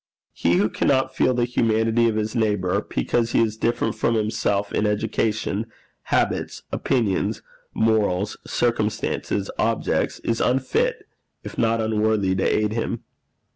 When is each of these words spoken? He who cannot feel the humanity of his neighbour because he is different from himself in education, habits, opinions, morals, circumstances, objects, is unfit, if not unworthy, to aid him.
He 0.33 0.55
who 0.55 0.67
cannot 0.67 1.15
feel 1.15 1.35
the 1.35 1.45
humanity 1.45 2.09
of 2.09 2.15
his 2.15 2.35
neighbour 2.35 2.81
because 2.81 3.33
he 3.33 3.39
is 3.43 3.55
different 3.55 3.93
from 3.93 4.15
himself 4.15 4.71
in 4.73 4.87
education, 4.87 5.67
habits, 6.05 6.63
opinions, 6.71 7.43
morals, 7.75 8.35
circumstances, 8.43 9.51
objects, 9.59 10.17
is 10.21 10.41
unfit, 10.41 11.07
if 11.43 11.55
not 11.55 11.79
unworthy, 11.81 12.33
to 12.33 12.43
aid 12.43 12.71
him. 12.73 13.03